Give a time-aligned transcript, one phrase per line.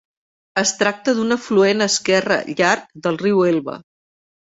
[0.61, 3.81] Es tracta d'un afluent esquerre llarg del riu Elba.